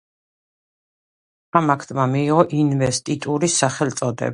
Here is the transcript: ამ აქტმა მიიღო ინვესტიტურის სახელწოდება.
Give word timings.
ამ 1.61 1.71
აქტმა 1.75 2.09
მიიღო 2.17 2.49
ინვესტიტურის 2.65 3.65
სახელწოდება. 3.65 4.29